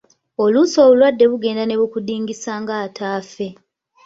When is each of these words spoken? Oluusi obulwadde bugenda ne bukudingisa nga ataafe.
Oluusi 0.43 0.77
obulwadde 0.83 1.25
bugenda 1.31 1.63
ne 1.65 1.75
bukudingisa 1.79 2.51
nga 2.61 2.73
ataafe. 2.85 3.47